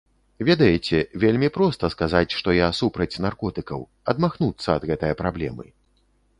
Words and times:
Ведаеце, 0.47 0.97
вельмі 1.23 1.49
проста 1.57 1.91
сказаць, 1.95 2.35
што 2.41 2.57
я 2.59 2.71
супраць 2.79 3.19
наркотыкаў, 3.27 3.87
адмахнуцца 4.15 4.67
ад 4.77 4.83
гэтае 4.93 5.13
праблемы. 5.25 5.65